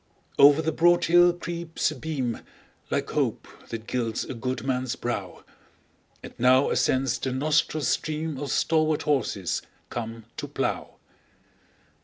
Over 0.39 0.63
the 0.63 0.71
broad 0.71 1.05
hill 1.05 1.31
creeps 1.31 1.91
a 1.91 1.95
beam, 1.95 2.39
Like 2.89 3.11
hope 3.11 3.47
that 3.69 3.85
gilds 3.85 4.25
a 4.25 4.33
good 4.33 4.63
man's 4.63 4.95
brow; 4.95 5.43
10 6.23 6.23
And 6.23 6.33
now 6.39 6.71
ascends 6.71 7.19
the 7.19 7.31
nostril 7.31 7.83
stream 7.83 8.39
Of 8.39 8.49
stalwart 8.49 9.03
horses 9.03 9.61
come 9.91 10.25
to 10.37 10.47
plough. 10.47 10.95